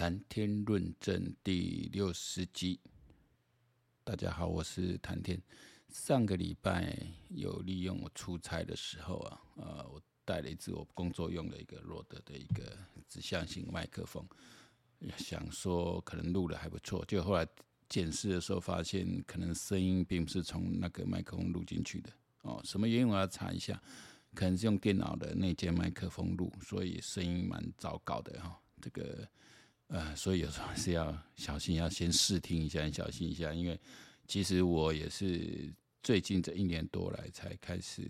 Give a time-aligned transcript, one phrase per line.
[0.00, 2.80] 谈天论证第六十集，
[4.02, 5.38] 大家好，我是谈天。
[5.90, 6.96] 上个礼拜
[7.28, 12.74] 有利用我出差的时候啊，呃，我带了一支我工作用的一个罗德的一个
[13.10, 14.26] 指向性麦克风，
[15.18, 17.46] 想说可能录的还不错，就后来
[17.86, 22.10] 检视的时候发现，可能声音并不是从那个麦克风录进去的
[22.40, 22.58] 哦。
[22.64, 23.78] 什么原因我要查一下，
[24.34, 28.58] 可能是用电脑的内建麦克风录，所以声音蛮糟糕的哈。
[28.80, 29.28] 这个。
[29.90, 33.78] 呃，所以有时候是要小心，要先试听一下，小心一下，因为
[34.28, 35.68] 其实我也是
[36.00, 38.08] 最近这一年多来才开始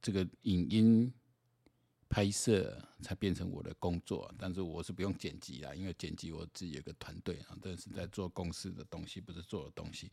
[0.00, 1.12] 这个影音
[2.08, 10.10] 拍摄才变成我的工作，但是我是不用剪辑啦，因为剪辑我自己有个团队啊，但是在做公司的东西，不是做的东西。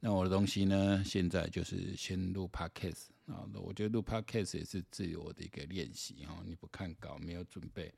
[0.00, 7.92] 那我的东西呢，现在就是先录 podcast 啊，我觉得录 podcast 也是自我的一个练习啊，你不看稿，没有准备。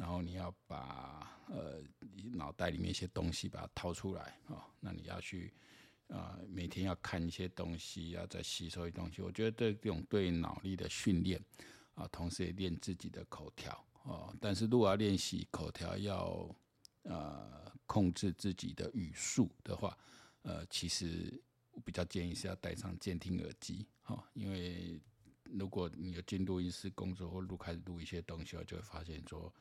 [0.00, 1.82] 然后你要把呃
[2.14, 5.52] 你脑袋里面一些东西把它掏出来啊、哦，那你要去
[6.08, 9.20] 啊、每天要看一些东西，要再吸收一些东西。
[9.20, 11.38] 我觉得这种对脑力的训练
[11.94, 14.34] 啊，同时也练自己的口条哦。
[14.40, 16.56] 但是如果要练习口条，要
[17.02, 19.96] 呃控制自己的语速的话，
[20.42, 21.38] 呃，其实
[21.72, 24.98] 我比较建议是要戴上监听耳机、哦，因为
[25.44, 29.52] 如果你有进录音室工作或录开始录一些东西，我就会发现说。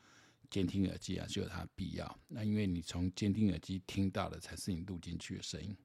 [0.49, 2.19] 监听耳机啊，就有它的必要。
[2.27, 5.75] 那因为你从监听耳机听到的才是你录进去的声音，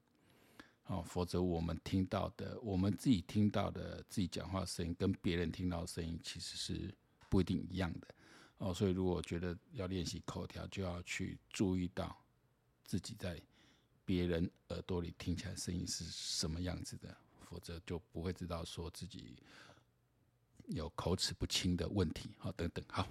[0.86, 6.94] 哦，否则我们听到的，我们自己听到的自己讲话声音，跟别人听到的声音其实是
[7.28, 8.14] 不一定一样的。
[8.58, 12.16] 哦，所以如果觉得要练习口条，就要去注意到
[12.84, 13.40] 自己在
[14.04, 19.36] 别人耳朵里听起来声音是什么样子的，否则就不会知道说自己
[20.68, 22.30] 有口齿不清的问题。
[22.38, 23.06] 好，等等，好。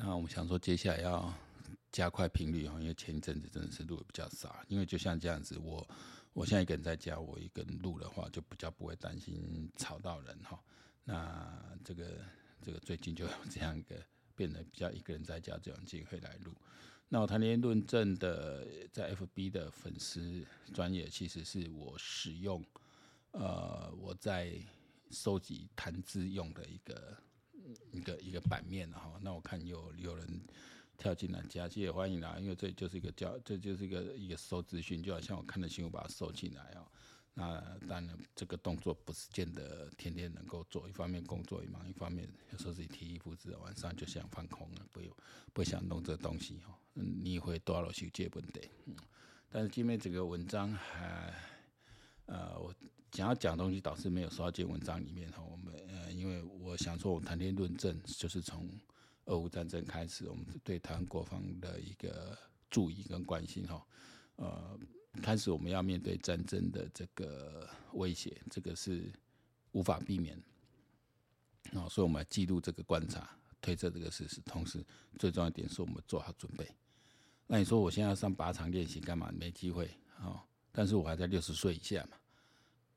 [0.00, 1.34] 那我们想说，接下来要
[1.90, 4.56] 加快频率哈，因为前一阵子真的是录的比较少。
[4.68, 5.84] 因为就像这样子，我
[6.32, 10.56] 我现在一个人在家，我一个人录的话，就比较不会担心吵到人哈。
[11.02, 12.24] 那这个
[12.62, 13.96] 这个最近就有这样一个
[14.36, 16.54] 变得比较一个人在家这种机会来录。
[17.08, 22.64] 那我谈天论证的在 FB 的粉丝专业，其实是我使用
[23.32, 24.54] 呃我在
[25.10, 27.18] 收集谈资用的一个。
[27.92, 30.40] 一个一个版面哈，那我看有有人
[30.96, 36.86] 跳进来加，其实也欢迎啦，因为这就是一个叫，这就是一个一个收资讯，就好像我看的新闻把它收进来哦。
[37.34, 45.00] 那当然这个动作不是见得天天能够做，一方面工作也忙，一方面有时候自己体力不支，晚上就想放空了，不
[45.52, 46.78] 不想弄这东西哈。
[46.94, 48.60] 你会多少去接本的？
[49.48, 51.34] 但是今天这个文章还。
[52.30, 52.74] 呃，我
[53.12, 55.42] 想要讲东西导师没有说到这文章里面哈。
[55.42, 58.68] 我们呃，因为我想说，我谈天论政就是从
[59.24, 62.36] 俄乌战争开始，我们对台湾国防的一个
[62.70, 63.86] 注意跟关心哈。
[64.36, 64.78] 呃，
[65.22, 69.10] 开始我们要面对战争的这个威胁，这个是
[69.72, 70.40] 无法避免。
[71.72, 73.28] 啊，所以我们要记录这个观察，
[73.60, 74.84] 推测这个事实，同时
[75.18, 76.66] 最重要一点是我们做好准备。
[77.46, 79.32] 那你说我现在要上靶场练习干嘛？
[79.32, 80.44] 没机会啊。
[80.70, 82.16] 但是我还在六十岁以下嘛，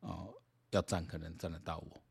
[0.01, 0.34] 哦，
[0.72, 2.01] 要站可能站得到我，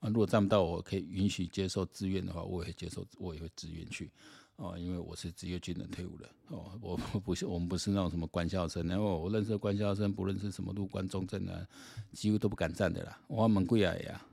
[0.00, 4.10] 啊，如果站不到我，可以允许接受志愿的话，我也会接受，我也会自愿去，
[4.56, 11.66] 哦，因为我是职业军人退伍的，哦，我不是我们不是那种什么官校生，然后我认识官校生，不论是什么陆官中正啊，
[12.12, 14.26] 几乎都不敢站的啦，我们贵啊呀，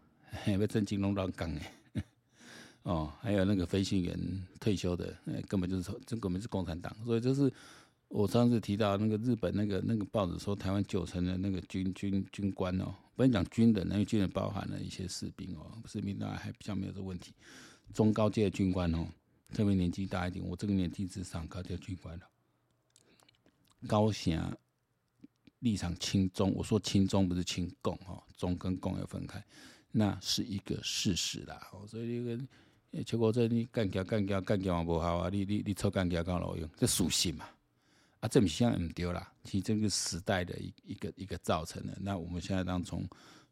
[0.46, 1.54] 被正经龙当岗
[1.94, 2.04] 哎，
[2.84, 5.14] 哦，还有那个飞行员退休的，
[5.50, 7.52] 根本就是这根本是共产党，所以就是。
[8.12, 17.34] 我上次提到那个日本那个那个报纸说，台湾九成的那个军军军官哦，不能讲军人，那个军人包含了一些士兵哦，士兵当然还比较没有这问题。
[17.94, 19.08] 中高阶的军官哦，
[19.54, 22.28] 特别年纪大一点，我这个年纪之上高阶军官了。
[23.88, 24.40] 高騢
[25.60, 29.42] 立场亲中，我说亲中不是亲共哦，中跟共要分开，
[29.90, 31.66] 那是一个事实啦。
[31.88, 37.48] 所以这个全国这你干掉干掉干掉嘛不好啊，你你你抽干掉干老用，这属性嘛。
[38.22, 41.98] 啊，这么像唔丢啦，其实这个时代的一一个一个造成的。
[42.00, 43.08] 那我们现在当从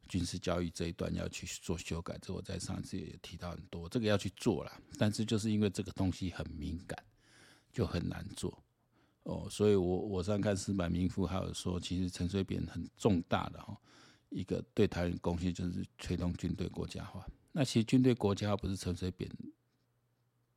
[0.07, 4.79] 军事教育这一段要去做修改，这我在上次也提到很多，这个要去做啦。
[4.97, 7.03] 但是就是因为这个东西很敏感，
[7.73, 8.63] 就很难做
[9.23, 9.47] 哦。
[9.49, 13.75] 所以我我上看矢板明夫还有说，其实陈水扁很重大的哈
[14.29, 17.25] 一个对台湾贡献就是推动军队国家化。
[17.51, 19.27] 那其实军队国家化不是陈水扁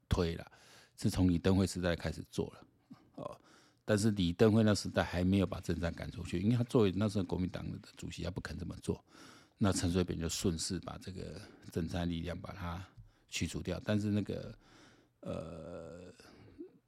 [0.07, 0.53] 推了，
[0.99, 2.67] 是从李登辉时代开始做了
[3.15, 3.41] 哦。
[3.93, 9.05] 但是李登辉那时代还没有把政战赶出去，因为他作为那时候国民党的主席，他不肯这么做。
[9.59, 11.39] 那陈水扁就顺势把这个
[11.71, 12.83] 政战力量把它
[13.29, 13.79] 驱除掉。
[13.85, 14.55] 但是那个
[15.21, 16.11] 呃，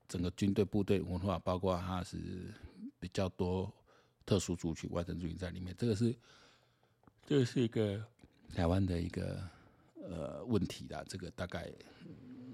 [0.09, 2.19] 整个军队部队文化，包括它是
[2.99, 3.71] 比较多
[4.25, 6.17] 特殊族群、外省族群在里面，这个是
[7.27, 8.03] 这是一个
[8.55, 9.47] 台湾的一个
[9.97, 11.71] 呃问题啦，这个大概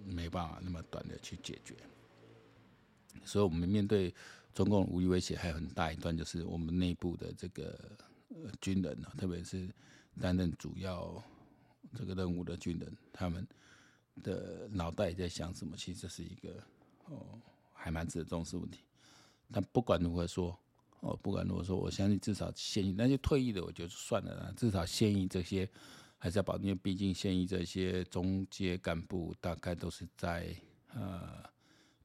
[0.05, 1.77] 没办法那么短的去解决。
[3.25, 4.13] 所以，我们面对
[4.53, 7.79] 中共武力威胁，还有很大一段就是我们内部的这个
[8.29, 9.69] 呃军人啊，特别是
[10.21, 11.23] 担任主要
[11.95, 13.47] 这个任务的军人，他们
[14.23, 15.77] 的脑袋在想什么？
[15.77, 16.63] 其实这是一个
[17.07, 17.41] 哦，
[17.73, 18.81] 还蛮值得重视问题。
[19.53, 20.59] 但不管如何说，
[21.01, 24.53] 哦，不管如何说，我相信至少现役那些退役的，我觉得算了啦。
[24.57, 25.69] 至少现役这些
[26.19, 30.55] 还是要保，因为毕竟现役这些中阶干部大概都是在
[30.93, 31.49] 呃。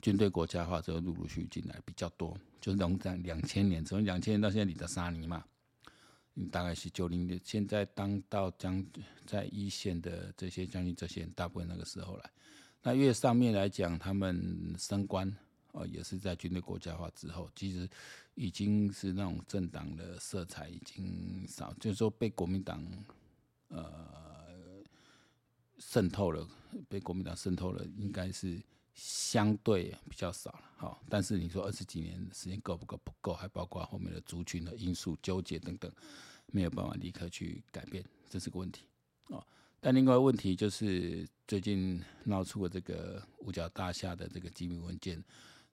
[0.02, 5.44] 军队国家化之后，陆陆续续进来比较多，就是从在两千年，从两千年到现在，你的沙尼嘛，
[6.34, 8.86] 你大概是九零年，现在当到将
[9.26, 12.30] 在一线的这些将军，这些人大部分那个时候来。
[12.84, 15.36] 那越上面来讲，他们升官
[15.72, 17.90] 哦，也是在军队国家化之后，其实
[18.36, 22.86] 已经是那种政党的色彩已经少，就是说被国民党
[23.70, 24.84] 呃
[25.80, 26.48] 渗透了，
[26.88, 28.62] 被国民党渗透了，应该是。
[28.96, 32.98] 相对比较少了，好，但是你说二十几年时间够不够？
[33.04, 35.92] 不够，还包括后面的族群的因素纠结等等，
[36.48, 38.86] 没有办法立刻去改变，这是个问题
[39.28, 39.46] 哦。
[39.82, 45.22] 但另外问题就是最近闹出了这个五角大厦的这个机密文件，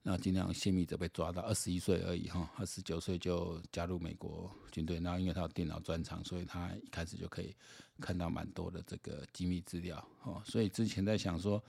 [0.01, 7.55] 那尽量泄密者被抓到二十一岁而已哈，二十九岁就加入美国军队，然后因为他有电脑专长，所以他一开始就可以
[8.01, 10.43] 看到蛮多的这个机密资料哦。
[10.45, 11.63] 所以之前在想说。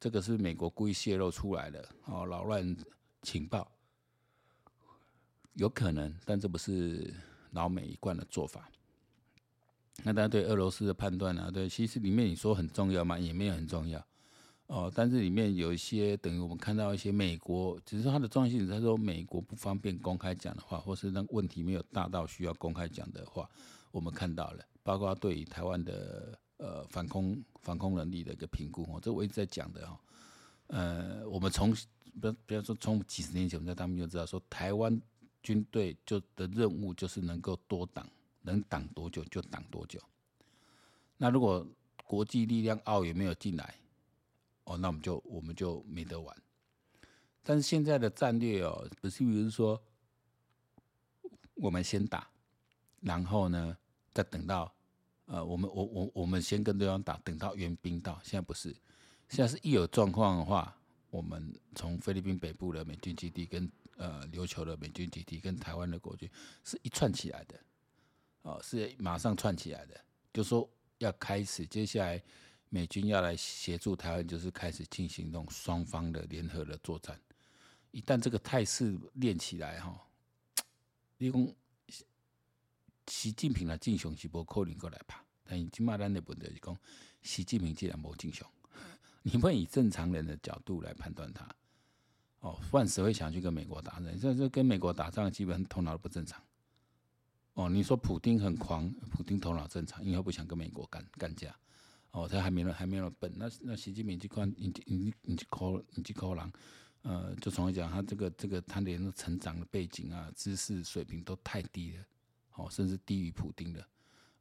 [0.00, 2.76] 这个是美国故意泄露出来的哦，扰乱
[3.22, 3.68] 情报，
[5.54, 7.12] 有可能，但这不是
[7.50, 8.70] 老美一贯的做法。
[10.04, 11.50] 那大家对俄罗斯的判断呢？
[11.52, 13.18] 对，其实里面你说很重要吗？
[13.18, 14.00] 也没有很重要
[14.68, 14.92] 哦。
[14.94, 23.50] 但是里面有一些等于我们看到一些美国，只是它的重要性，他说美国不方便公开讲的话，或是那问题没有大到需要公开讲的话，
[23.90, 26.38] 我们看到了，包括对于台湾的。
[26.58, 29.98] 呃，反空反空能力的一个评估哦，这我一直在讲的哦。
[30.66, 31.72] 呃，我们从
[32.20, 35.00] 比比方说从几十年前我们在当兵就知道，说台湾
[35.40, 38.06] 军队就的任务就是能够多挡，
[38.42, 40.00] 能挡多久就挡多久。
[41.16, 41.66] 那如果
[42.04, 43.74] 国际力量奥也没有进来，
[44.64, 46.36] 哦，那我们就我们就没得玩。
[47.44, 49.80] 但是现在的战略哦，不是比如说
[51.54, 52.28] 我们先打，
[53.00, 53.76] 然后呢
[54.12, 54.74] 再等到。
[55.30, 58.18] 呃，我们我我我们先跟对方打，等到援兵到。
[58.24, 58.74] 现在不是，
[59.28, 60.74] 现在是一有状况的话，
[61.10, 66.26] 我们从菲律宾北部的美军基地跟呃琉球的美军基地跟台湾的国军
[66.64, 67.60] 是一串起来的，
[68.40, 70.00] 哦，是马上串起来的。
[70.32, 70.66] 就说
[70.96, 72.22] 要开始，接下来
[72.70, 77.20] 美军要来协助台湾，就是开始进行那种双方的联合的作战。
[77.90, 79.94] 一旦这个态势练起来，哈，
[81.18, 81.54] 立功。
[83.08, 85.24] 习近平的进雄是无可能过来吧？
[85.44, 86.76] 但今嘛咱的问题是讲，
[87.22, 88.46] 习近平既然无进雄，
[89.22, 91.48] 你们以正常人的角度来判断他，
[92.40, 94.18] 哦，万谁会想去跟美国打仗？
[94.20, 96.40] 这这跟美国打仗，基本上头脑都不正常。
[97.54, 101.56] 哦，你说普丁很狂，普丁头脑正常，因为不想跟美国干干架。
[102.10, 103.32] 哦，他还没有还没有笨。
[103.36, 106.52] 那那习近平这块，你你你去抠你去抠人，
[107.02, 112.04] 呃，就从来讲，他这个这个他连成长的背景啊、知识水平都太低了。
[112.58, 113.86] 哦，甚至低于普丁的，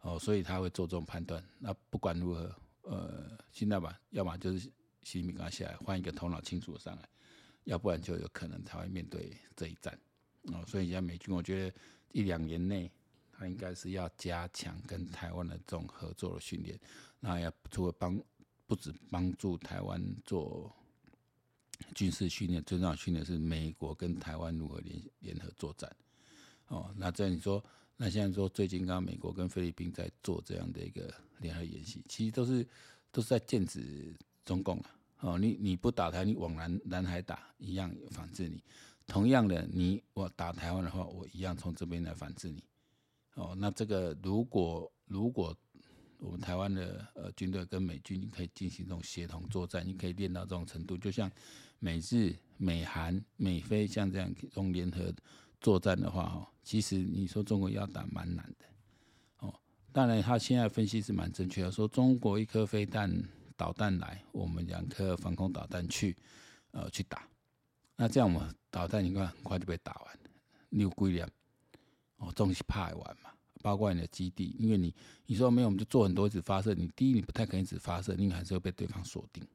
[0.01, 1.43] 哦，所以他会做这种判断。
[1.59, 4.59] 那不管如何，呃，现在吧，要么就是
[5.03, 7.07] 习近平刚下来换一个头脑清楚的上来，
[7.65, 9.97] 要不然就有可能他会面对这一战。
[10.45, 11.75] 哦，所以现在美军，我觉得
[12.11, 12.91] 一两年内，
[13.31, 16.79] 他应该是要加强跟台湾的这种合作的训练。
[17.19, 18.19] 那要除了帮，
[18.65, 20.75] 不止帮助台湾做
[21.93, 25.95] 军事训练，最重要训练是美国跟台湾如何联联合作战。
[26.69, 27.63] 哦，那这样你说？
[27.99, 32.65] 那现在说，最近刚刚美国跟菲律宾在做这样的一个联合演习，其实都是
[33.11, 34.85] 都是在剑指中共了。
[35.21, 38.63] 哦，你你不打台，你往南南海打，一样反制你。
[39.07, 42.63] 同样的，你我打台湾的话，我一样从这边来反制你。
[43.33, 45.57] 哦，那这个如果如果
[46.19, 51.31] 我们台湾的呃军队跟美军可以进行这种协同作战，你可以练到这种程度，就像
[51.79, 55.11] 美日、美韩、美菲像这样这种联合。
[55.67, 58.65] 作战的话，哈，其实你说中国要打蛮难的，
[59.39, 59.53] 哦，
[59.91, 63.11] 当然他现在分析是蛮正确的，说中国一颗飞弹
[63.57, 66.15] 导弹来，我们两颗防空导弹去，
[66.71, 67.27] 呃，去打，
[67.97, 70.19] 那这样我们导弹你看很快就被打完，
[70.69, 71.29] 六龟粮，
[72.15, 73.29] 哦，东西怕完嘛，
[73.61, 74.95] 包括你的基地，因为你
[75.25, 79.45] 你说没有，我们就做很多次发射，你第一你不太可能只发射，你还是会被对方锁定，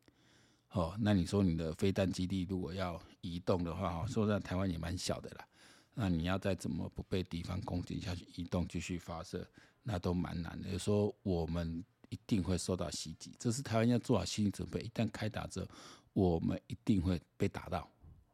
[0.73, 5.47] 哦，那你说你的飞弹基地如果要移动的话，说在台湾也蛮小的啦。
[5.95, 9.47] 那你要再怎么不被敌方攻击下去，移动继续发射，
[9.83, 10.71] 那都蛮难的。
[10.71, 14.81] 有时候我们一定会受到袭击，这是台湾要做好心理准备。
[14.81, 15.69] 一旦开打之后，
[16.15, 17.87] 我们一定会被打到。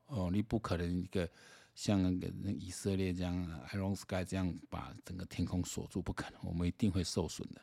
[0.06, 1.28] 哦，你不可能一个
[1.74, 3.34] 像那个以色列这样
[3.72, 6.40] ，Iron Sky 这样把整个天空锁住，不可能。
[6.44, 7.60] 我们一定会受损的，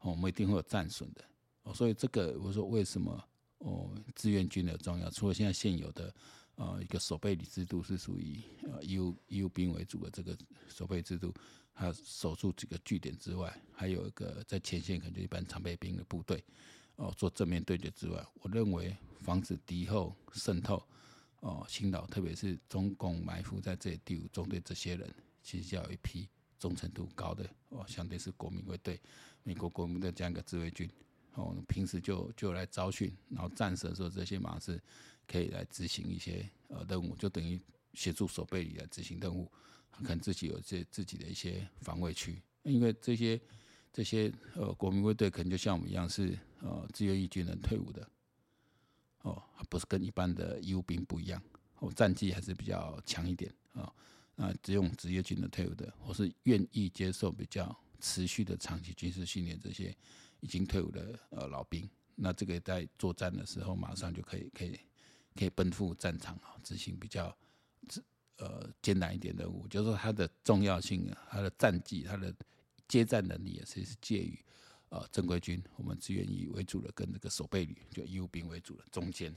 [0.00, 1.24] 哦，我们一定会有战损的。
[1.62, 6.14] 哦，所以这个我说为什么哦，志愿军的重要，除了现在现有的。
[6.56, 10.36] 呃，一个守备旅制度是属于呃义务义务兵为主的这个
[10.68, 11.32] 守备制度，
[11.72, 16.42] 还有守住几个据点之外，还有一个在前线可能就一般常备兵的部队，
[16.96, 20.82] 哦、做正面对决之外，我认为防止敌后渗透，
[21.40, 26.26] 哦、侵扰，特别是中共埋伏在这里第五中队这些人，其实要有一批
[26.58, 28.98] 忠诚度高的哦、相对是国民卫队、
[29.42, 30.88] 美国国民的这样一个自卫军，
[31.36, 34.78] 哦、平时就就来招训，然后战时的时候这些马是。
[35.28, 37.60] 可以来执行一些呃任务，就等于
[37.94, 39.50] 协助守备旅来执行任务，
[39.90, 43.40] 可能自己有这自己的一些防卫区，因为这些
[43.92, 48.08] 这些呃国民卫队可能就像我们一样是呃志愿役军人退伍的，
[49.22, 51.42] 哦，不是跟一般的义务兵不一样，
[51.80, 53.92] 哦，战绩还是比较强一点啊，
[54.36, 59.92] 那只用职业军人退伍的，或是愿意接受比较持续的长期军事训练这些
[60.46, 64.78] 已经退伍的呃老兵，那这个在作战的时候马上就可以可以。
[65.38, 67.24] 可以奔赴战场啊，执行比较
[68.38, 72.34] 呃艰难一点的任务，就是说它的重要性啊，它的战绩，它的
[72.88, 74.42] 接战能力也是是介于
[74.88, 79.36] 呃正规军，我们志愿役为主的，跟这个守备旅就义务兵为主的中间。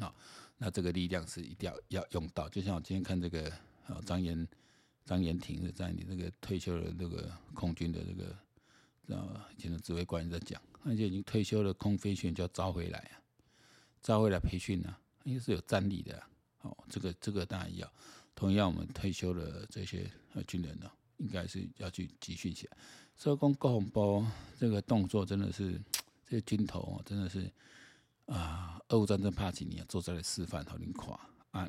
[0.00, 0.12] 好，
[0.58, 2.48] 那这个力量是一定要要用到。
[2.48, 3.48] 就像我今天看这个
[3.86, 4.48] 啊张延
[5.04, 8.36] 张延廷的在你这个退休的那个空军的这个
[9.18, 13.20] 啊以前的指挥官在讲，那些已经退休的空飞行员就要招回来啊。
[14.02, 16.28] 招回来培训呢，应该是有战力的、啊。
[16.62, 17.90] 哦，这个这个当然要。
[18.34, 22.76] 同样，我们退休的这些呃军人呢，应该是要去集训起来。
[23.14, 24.26] 所以说，高洪波
[24.58, 25.72] 这个动作真的是，
[26.26, 27.52] 这些军头真的是
[28.24, 31.68] 啊，俄乌战争怕几年，坐在了示范头领垮啊，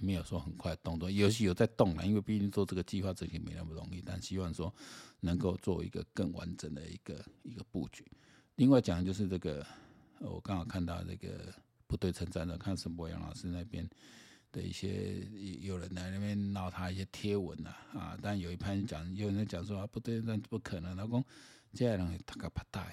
[0.00, 4.72] 没有说很快动作，有是有在动了，因为毕竟做这个计划执行没那么容易，但希望说
[5.20, 8.04] 能够做一个更完整的一个一个布局。
[8.56, 9.66] 另外讲就是这个。
[10.20, 11.54] 我刚好看到这个
[11.86, 13.86] 不对称战的，看沈博洋老师那边
[14.50, 15.22] 的一些
[15.60, 21.22] 有人来那边闹他一些贴文呐啊，但有一派讲，有人讲说啊，不对称战不可能，老公
[21.74, 22.90] 这样人他个怕大。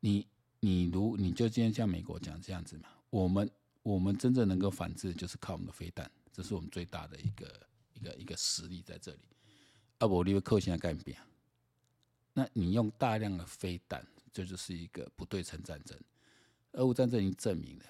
[0.00, 0.26] 你
[0.58, 3.48] 你如你就今天像美国讲这样子嘛，我们
[3.94, 9.20] 我们真正能够反制就是靠我们的飞弹，这是我们最大的一个一个一个实力在这里。
[9.98, 11.18] 啊，我立威克现在干变，
[12.32, 14.06] 那你用大量的飞弹。
[14.30, 15.98] 这就是一个不对称战争，
[16.72, 17.84] 俄乌战争已经证明了，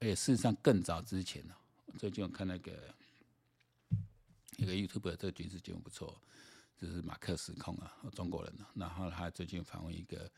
[0.00, 1.54] 而且事实上更早之前呢，
[1.96, 2.72] 最近我看那个
[4.56, 6.20] 一个 YouTube 这个军事节目不错，
[6.76, 10.28] 就是马克思控啊，中国人啊，然后他最近访问一个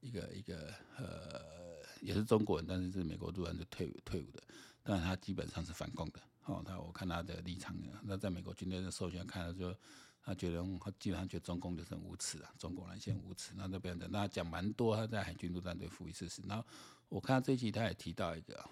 [0.00, 4.42] 一个一个呃，也是中国人，但是是美国陆战队退退伍的，
[4.82, 6.20] 但是他基本上是反共的。
[6.44, 9.74] 哦，他我看他的立场，那在美国军队的授权看了就。
[10.20, 16.42] 他觉得他基本上觉得中共就是很无耻啊，中国人先无耻，那那边的那讲蛮多，他在海军陆战队服役事实。
[16.46, 16.62] 然后
[17.08, 18.70] 我看到这一集他也提到一个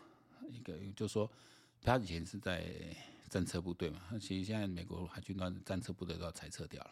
[0.50, 1.30] 一个，就说
[1.80, 2.70] 他以前是在
[3.30, 6.90] 战车部队嘛，其实现在美国海军的战车部队都要裁撤掉了。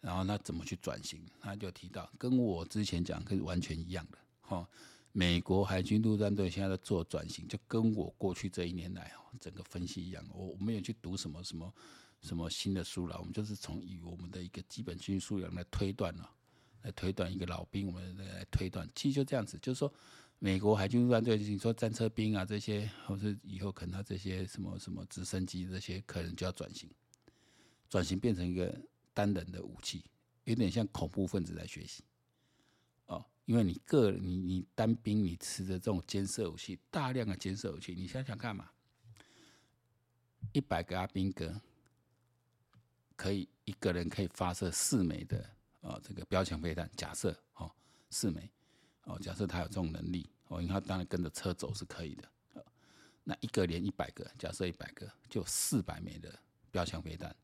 [0.00, 1.24] 然后他怎么去转型？
[1.38, 4.18] 他就提到跟我之前讲是完全一样的。
[4.40, 4.68] 哈，
[5.16, 10.22] 美国海军陆战队现在在做转型，就跟我过去这一年来哦整个分析一样。
[10.34, 11.72] 我我没有去读什么什么。
[12.20, 13.18] 什么新的书了？
[13.18, 16.30] 我们就是从以我们的一个基本军事素养来推断了，
[16.80, 19.92] 来推断一个老兵，我们来推断，其实就这样子，就是说，
[20.38, 26.88] 美国海军陆战队，你说战车兵啊这些，或是以后可能他这些什么什么直升机这些，可能就要转型，
[27.90, 28.74] 转型变成一个
[29.12, 30.02] 单人的武器，
[30.44, 32.02] 有点像恐怖分子在学习，
[33.44, 38.70] 因为你个你你单兵，你持着这种肩射武器，大量的肩射武器，你想想看嘛，
[40.52, 41.60] 一百个阿兵哥。
[43.16, 45.38] 可以一个人可以发射四枚的
[45.82, 46.90] 啊，这个标枪飞弹。
[46.96, 47.70] 假设哦，
[48.10, 48.50] 四枚
[49.04, 52.28] 哦，假设他有这种能力哦，因为他当然跟着车走是可以的。
[53.22, 56.36] 那一个连一百个，假设一百个就四百枚的
[56.72, 57.34] 标枪飞弹，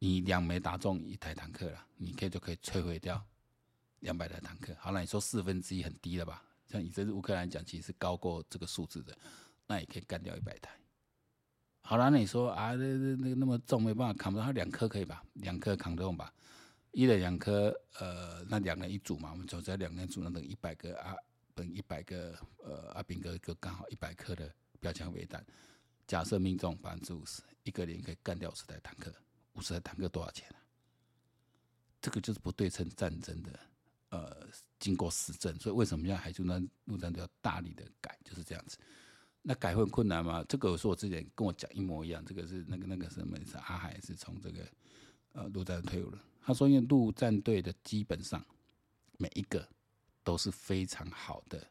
[0.00, 3.24] 你两枚打中一台坦克了，你可以就可以摧毁掉
[4.00, 4.74] 两百台坦克。
[4.78, 6.42] 好了，你说四分之一很低了吧？
[6.66, 9.16] 像以这次乌克兰讲，其实是高过这个数字的，
[9.66, 10.70] 那也可以干掉一百台。
[11.82, 15.22] 好了，那你说啊，那那那那么重，没办法扛不到，他两颗可以吧？
[15.34, 16.32] 两颗扛得动吧？
[16.90, 21.14] 一人两颗，呃，那两人一组嘛，我们总在两人组，那等一百个啊，
[21.54, 25.44] 等一百个呃阿兵哥就刚好一百颗的标枪尾弹，
[26.06, 29.14] 假设命中百分之五十，一个连可以干掉五十台坦克，
[29.52, 30.56] 五十台坦克多少钱啊？
[32.00, 33.50] 这个就是不对称战争的
[34.10, 34.48] 呃
[34.78, 36.46] 经过实证，所以为什么现在海军
[36.84, 38.78] 陆战队要大力的改，就是这样子。
[39.42, 40.44] 那改会困难吗？
[40.48, 44.68] 这个我说我之前跟我讲一模一样，这个是那个那个什么是阿海是从这个
[45.32, 48.44] 呃陆战队退伍了，他说因为陆战队的基本上
[49.18, 49.66] 每一个。
[50.26, 51.64] 都是非常好的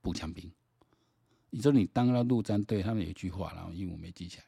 [0.00, 0.48] 步枪兵。
[1.50, 4.44] 你说你当了陆战队，他们有一句话，然后因为我没记起来。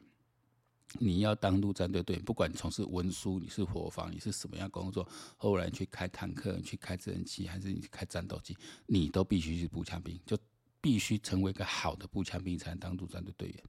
[0.98, 10.38] 你要当陆战队队员，不管你从事文书，你是伙房，你是什么样工作，后来去开坦克，你去开直升机，还是你开战斗机，你都必须是步枪兵，就
[10.80, 13.62] 必须成为一个好的步枪兵，才能当陆战队队员。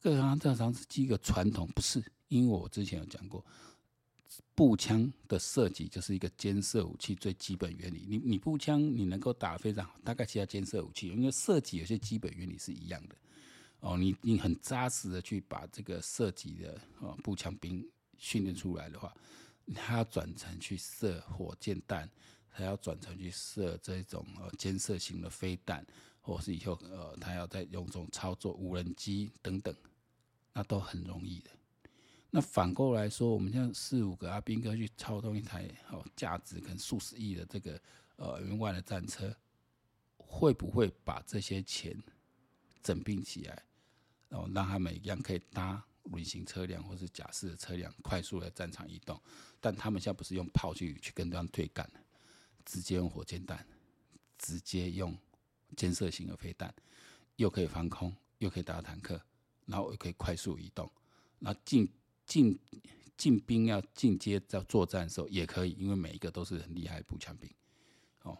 [0.00, 2.02] 这好像这常是一个传统，不是？
[2.28, 3.44] 因为我之前有讲过。
[4.54, 8.04] 步枪的设计就是一个肩射武器最基本原理。
[8.06, 13.16] 你你步枪你能够打得非常好，大概其他肩射武器，因为设计有些基本原理是一样的。
[13.80, 17.86] 哦，你你很扎实的去把这个设计的哦步枪兵
[18.18, 19.14] 训练出来的话，
[19.74, 22.08] 他要转成去射火箭弹，
[22.50, 25.86] 他要转成去射这种呃肩射型的飞弹，
[26.20, 29.74] 或是以后呃他要再用这种操作无人机等等，
[30.52, 31.50] 那都很容易的。
[32.30, 37.80] 那反过来说，我们像四五个阿兵哥去操纵一台哦价值可能数十亿的这个
[38.16, 39.34] 呃员外的战车，
[40.18, 41.96] 会不会把这些钱
[42.82, 43.62] 整并起来，
[44.30, 49.20] 然后让他们一样可以搭旅行车辆或是甲式的车辆快速的战场移动？
[49.60, 51.86] 但他们现在不是用炮去去跟对方对干，
[52.64, 53.66] 直接用火箭弹，
[54.38, 55.14] 直接用
[55.76, 56.74] 肩射型的飞弹，
[57.36, 59.20] 又可以防空，又可以打坦克，
[59.66, 60.90] 然后又可以快速移动，
[61.38, 61.86] 那进。
[62.26, 62.56] 进
[63.16, 67.52] 进兵要进阶在作战的时候也可以，因为每一个都是很厉害的步枪兵，
[68.22, 68.38] 哦，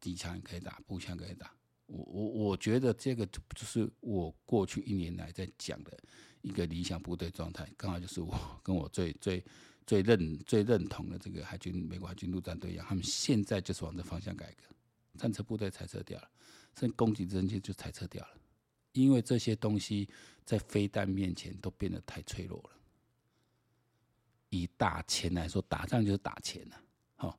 [0.00, 1.54] 机枪可以打，步枪可以打。
[1.88, 5.98] 我我我觉得这个就是我过去一年来在讲的
[6.42, 9.44] 一个理想部队状态，刚好就是我跟我最最
[9.86, 14.62] 最认最认同的这个海军美国海军陆战队一样，他们现在就是往这方向改革，
[15.18, 16.30] 战车部队裁撤掉了，
[16.78, 18.30] 甚至攻击直升机就裁撤掉了，
[18.92, 20.08] 因为这些东西
[20.44, 22.70] 在飞弹面前都变得太脆弱了。
[24.50, 26.76] 以打钱来说，打仗就是打钱呐。
[27.16, 27.38] 好，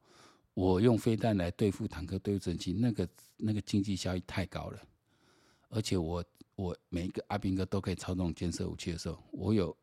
[0.59, 4.81] 我用飞弹来对付坦克、对付直升机，那个那个经济效益太高了。
[5.69, 6.21] 而且我
[6.55, 9.73] 我每一个阿兵哥都可以操纵建设武器的时候，我有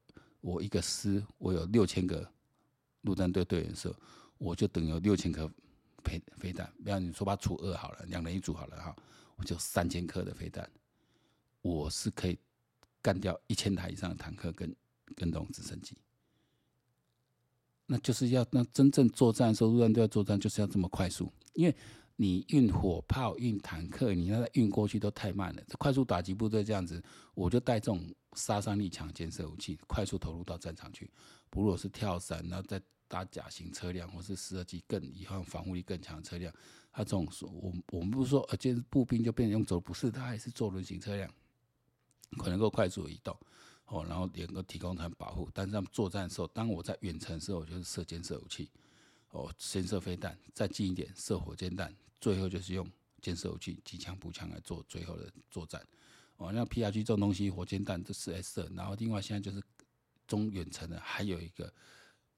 [0.43, 2.31] 我一个师，我有六千个
[3.01, 3.95] 陆战队队员的时候，
[4.37, 5.51] 我就等于六千颗
[6.05, 6.71] 飞飞弹。
[6.85, 8.95] 不要你说把它除二好了，两人一组好了哈，
[9.37, 10.71] 我就三千颗的飞弹，
[11.63, 12.39] 我是可以
[13.01, 14.77] 干掉一千台以上的坦克跟
[15.15, 15.97] 跟这种直升机。
[17.87, 21.33] 那就是要那真正作战的时候，陆战队要作战，就是要这么快速。
[21.55, 21.75] 因为
[22.17, 25.63] 你运火炮、运坦克，你那运过去都太慢了。
[25.79, 27.03] 快速打击部队这样子，
[27.35, 31.11] 我就带这种杀伤力强的肩射武器，快速投入到战场去。
[31.51, 36.53] 不如果是跳伞，然后再搭甲型车辆，或是十二机更以后防护力更强的车辆。
[36.91, 41.31] 他这种说，我我们不是说呃，这步兵就变成用走，不是，他还是坐轮型车辆，
[42.39, 43.37] 可能够快速移动。
[43.87, 48.69] 哦，然后能够提供他们保护，但是他们作战的时候，当我在远程时候，我就是射肩射武器，
[49.31, 52.91] 哦，先射飞弹，再近一点射火箭弹，最后就是用
[53.23, 55.81] 肩射武器、机枪、步枪来做最后的作战。
[56.37, 59.63] 哦，那 PRG 这种东西，火箭弹这是 S 射，然后另外现在就是
[60.27, 61.73] 中远程的，还有一个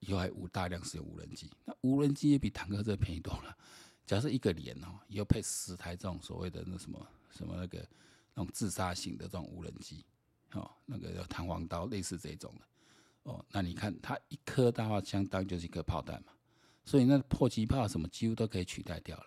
[0.01, 3.57] 以后还无大量使用无人机，那无人机也比坦克车便宜多了。
[4.07, 7.07] 假设一个连哦，以后配十台这种所谓的那什么
[7.37, 7.79] 什么那个
[8.35, 10.05] 那种自杀型的这种无人机。
[10.53, 12.65] 哦，那个叫弹簧刀，类似这种的。
[13.25, 16.33] 哦，那你看它一颗的话，相当就是一颗炮弹嘛。
[16.85, 19.27] 所以那迫击炮什么几乎都可以取代掉了。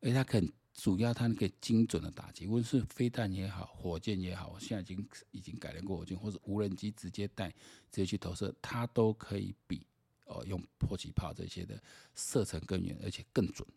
[0.00, 7.56] 而它可主要它可以精准的打击，无论是飞弹也好，火箭也好，现在已经已经改良过火箭，或者无人机直接带直
[7.96, 9.86] 接去投射，它都可以比
[10.24, 11.78] 哦用迫击炮这些的
[12.14, 13.68] 射程更远，而且更准。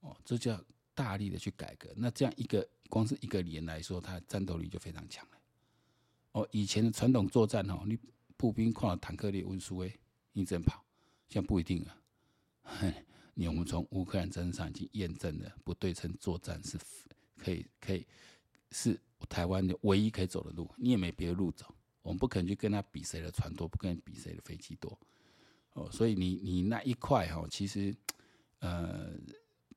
[0.00, 0.62] 哦，这叫。
[0.94, 5.38] 大力的去改革，那这样一个光是一个连来说，它战斗力就非常强了。
[6.32, 7.98] 哦，以前的传统作战哦，你
[8.36, 9.92] 步兵跨坦克列运输诶，
[10.32, 10.84] 一阵跑，
[11.28, 11.96] 现在不一定了。
[13.34, 16.78] 你我们从乌克兰战争上已经验证了，不对称作战是
[17.36, 18.06] 可以可以
[18.70, 18.96] 是
[19.28, 21.66] 台湾的唯一可以走的路，你也没别的路走。
[22.02, 24.96] 我们不可能去跟他比谁的船多，不可能比谁的飞机多。
[25.72, 27.92] 哦，所以你你那一块哈，其实
[28.60, 29.12] 呃。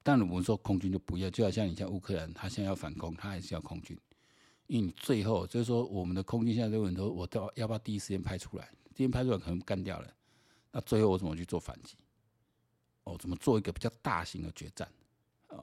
[0.08, 4.00] 但我们说空军就不要，就好像你像乌克兰，他现在要反攻，他还是要空军，
[4.67, 8.70] 因为你最后就是说我们的空军现在都有很多，我到要不要第一时间派出来？
[8.96, 10.10] 第一派出来可能干掉了，
[10.72, 11.98] 那最后我怎么去做反击？
[13.04, 14.89] 哦，怎么做一个比较大型的决战？
[15.50, 15.62] 哦，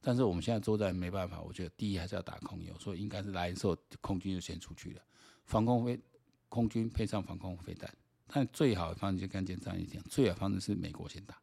[0.00, 5.02] 但是我们现在作战没办法，我觉得第一还是要打空优，所以应该是来的时候空军就先出去了，
[5.44, 6.00] 防空飞
[6.48, 7.94] 空军配上防空飞弹。
[8.26, 11.38] 但最好的方式就跟简章一样，最好的方式是美国先打，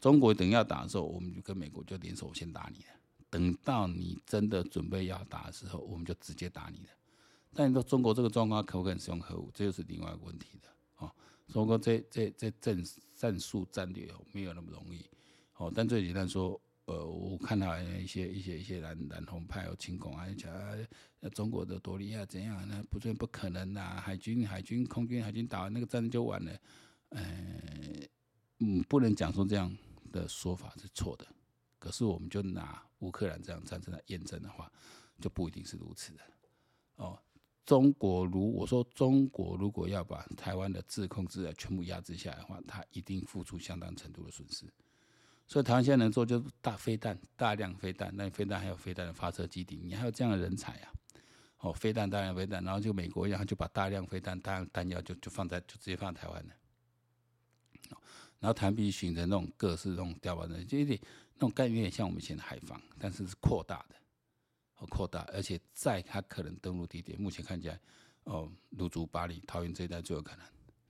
[0.00, 2.84] 中国等要打的时候，我们就跟美国就联手先打你。
[3.28, 6.90] 等到你真的准备要打的时候，我们就直接打你了。
[7.54, 11.12] 但你说中国这个状况可不可以使用核武，这就是另外一个问题的哦。
[11.48, 12.82] 中国这这这战
[13.14, 15.04] 战术战略没有那么容易
[15.56, 15.70] 哦。
[15.74, 16.60] 但最简单说。
[16.86, 20.50] 呃，我看到一些一些一些蓝蓝红派有亲共啊，讲
[21.32, 22.82] 中国的多利亚怎样呢？
[22.90, 26.52] 不是不可能呐、海军海军空军海军打完那个战争就完了。
[27.10, 27.22] 呃，
[28.58, 29.72] 嗯，不能讲说这样
[30.10, 31.26] 的说法是错的。
[31.78, 34.70] 可是我们就拿乌克兰这样战争来验证的话，
[35.20, 36.20] 就不一定是如此的。
[36.96, 37.18] 哦，
[37.64, 44.66] 中国如我说，中国如果要把台湾的制空权全部压制下来的话，它一定付出相当程度的损失。
[45.46, 50.92] 所以台湾现在能做就是大飞弹，大量飞弹，那你飞弹还有飞弹的发射基地，你还有这样的人才啊？
[51.60, 56.54] 哦，飞弹大量飞弹，然后就美国一样，就把大量飞弹、大量弹药就就放在就直接放在台湾了。
[58.40, 60.98] 然后台湾必须形成那种各式那种碉堡的，就有点
[61.34, 63.94] 那种概念，有点像我们以前的海防，但是是扩大的，
[64.78, 67.78] 哦，扩大，而且在它可能登陆地点，目前看起来，
[68.24, 70.44] 哦，芦竹、八里、桃园这一带最有可能，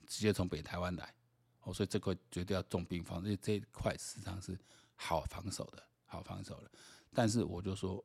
[0.06, 1.12] 直接从北台湾来。
[1.62, 4.58] 哦，所以这块绝对要重兵防，因为这一块实际上是
[4.94, 6.70] 好防守的，好防守的。
[7.12, 8.02] 但是我就说，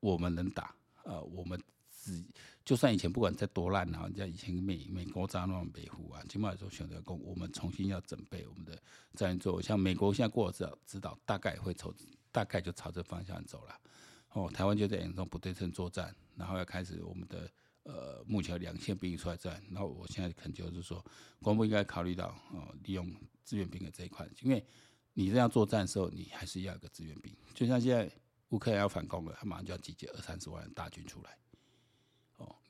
[0.00, 0.74] 我们能打，
[1.04, 1.58] 呃，我们
[2.00, 2.24] 只
[2.64, 8.76] 就算以前不管再多烂啊，人家以前美美国战乱北湖啊，起码来说选择攻，我们重新要准备我们的
[9.14, 9.60] 战术。
[9.60, 11.92] 像美国现在过了指导，指导大概会朝，
[12.32, 13.80] 大概就朝这方向走了。
[14.30, 17.50] 哦，台湾就在严重不对称作战，然后要开始我们的。
[17.84, 21.02] 呃，目前两线兵役出来战，那我现在可能就是说，
[21.40, 23.10] 国防部应该考虑到哦，利用
[23.42, 24.62] 志愿兵的这一块，因为
[25.14, 27.34] 你这样作战的时候，你还是要一个志愿兵。
[27.54, 28.08] 就像现在
[28.50, 31.36] 乌克兰要反攻了，他马上就要集结二三十万大军出来。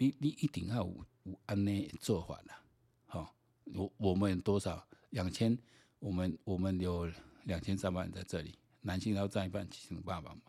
[0.00, 2.64] 你你一定要有有安内做法啦。
[3.04, 3.28] 好、哦，
[3.74, 5.56] 我我们多少两千，
[5.98, 7.06] 我们我们有
[7.44, 10.40] 两千三百人在这里，男性要占一半，七成八百嘛。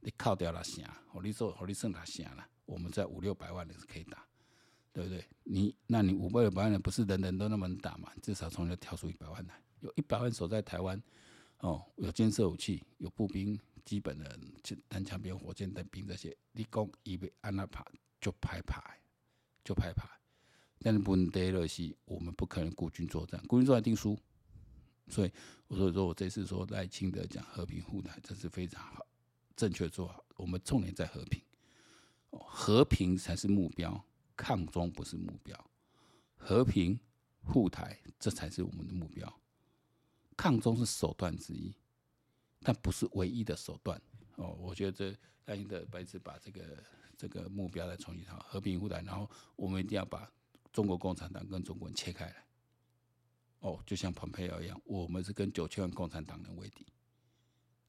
[0.00, 1.02] 你靠掉了啥？
[1.14, 2.46] 我，你做，哦，你剩哪啥了？
[2.66, 4.22] 我们在五六百万人是可以打，
[4.92, 5.24] 对不对？
[5.44, 8.12] 你那你五百六百万人不是人人都那么能打嘛？
[8.20, 11.02] 至少从那挑出一百万来，有一百万守在台湾，
[11.60, 14.38] 哦，有建设武器，有步兵，基本的
[14.88, 17.82] 单枪兵、火箭弹兵这些，你讲以为安那怕
[18.20, 18.96] 就害怕，
[19.64, 20.10] 就害怕。
[20.80, 24.18] 但是问题就是，我们不可能孤军作战，孤军作战定输。
[25.08, 25.32] 所以
[25.66, 29.06] 我说说我这次说赖清德讲和平护台，这是非常好，
[29.56, 30.24] 正确做好。
[30.36, 31.42] 我们重点在和平。
[32.32, 34.04] 和平才是目标，
[34.36, 35.70] 抗中不是目标。
[36.36, 36.98] 和平
[37.42, 39.40] 护台，这才是我们的目标。
[40.36, 41.74] 抗中是手段之一，
[42.60, 44.00] 但不是唯一的手段。
[44.36, 45.14] 哦，我觉得这
[45.46, 46.82] 赖清德白纸把这个
[47.20, 50.26] 这个目标再重新好，和平护台，然后我们一定要把
[50.72, 52.36] 中国共产党跟中国人切开来。
[53.58, 56.86] 哦，就像蓬佩奥一样，我们是跟九千万共产党人为敌，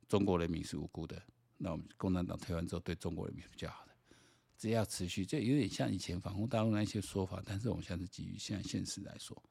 [0.09, 1.21] 中国人民是无辜的。
[1.55, 3.91] 那我们共产党推完之后，对中国人民是比较好的。
[4.57, 9.41] 只要持续，这有点像以前反攻大陆那些说法，但是我们现在是基于现在现实来说，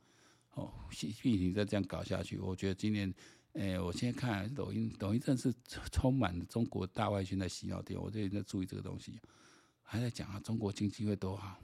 [0.52, 3.12] 哦，习近平再这样搞下去，我觉得今年，
[3.54, 5.52] 哎，我现在看抖音，抖音真是
[5.90, 9.18] 充满了中国大外宣的洗脑点，我最近在注意这个东西，
[9.92, 11.60] 还在讲啊，中国经济会多好，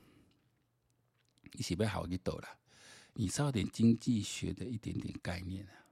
[1.52, 2.48] 你是不是好一抖了？
[3.14, 5.86] 你少点经济学的一点点概念啊，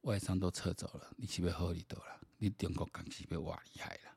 [0.00, 2.20] 外商都撤走了，你是不是好一抖了？
[2.38, 4.16] 你中国经济被挖厉害了。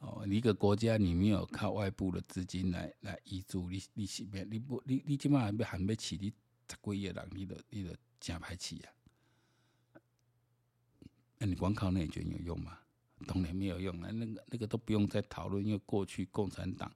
[0.00, 6.28] 哦，一个国家你没有靠外部的资金来来挹注，你你是变你不你你起码还没还没起，你
[6.68, 8.92] 十几亿人你都你都真歹起啊！
[11.38, 12.78] 那你光靠内卷有用吗？
[13.26, 14.10] 当然没有用啊！
[14.10, 16.92] 那个那个都不用再讨论，因为过去共产党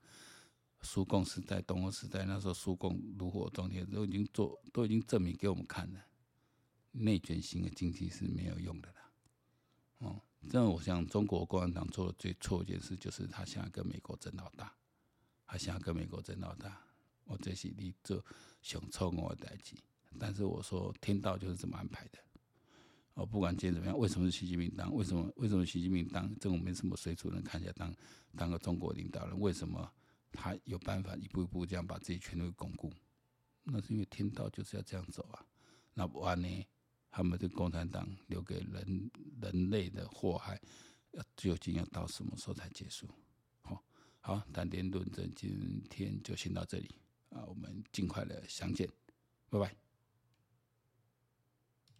[0.83, 6.01] 苏共时代、东欧时代那时候苏共炉火中天，都已经做都已经证明给我们看了，
[6.93, 9.11] 内卷型的经济是没有用的啦。
[9.99, 10.23] 哦。
[10.49, 14.73] 这样，我想中国共产党做的最错一件事，就是他想要跟美国争老大，
[15.45, 16.81] 他想要跟美国争老大。
[17.25, 18.25] 我这是你做
[18.63, 19.75] 想错我的代志，
[20.17, 22.19] 但是我说天道就是这么安排的。
[23.19, 24.95] 我不管今天怎么样，为什么是习近平当？
[24.95, 26.33] 为什么为什么习近平当？
[26.37, 27.93] 这种没什么水准的看起来当
[28.37, 29.93] 当个中国领导人，为什么
[30.31, 32.93] 他有办法一步一步这样把自己权力巩固？
[33.65, 35.45] 那是因为天道就是要这样走啊。
[35.95, 36.67] 那不然呢？
[37.11, 40.61] 他们的共产党留给人人类的祸害，
[41.35, 43.09] 究竟要到什么时候才结束？
[43.63, 43.83] 好，
[44.21, 46.95] 好，谈天论证，今天就先到这里
[47.31, 48.89] 啊，我们尽快的相见，
[49.49, 49.88] 拜拜。